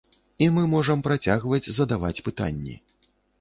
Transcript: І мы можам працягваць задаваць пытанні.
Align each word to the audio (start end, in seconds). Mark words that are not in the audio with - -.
І 0.45 0.45
мы 0.55 0.61
можам 0.71 1.03
працягваць 1.07 1.69
задаваць 1.79 2.23
пытанні. 2.31 2.75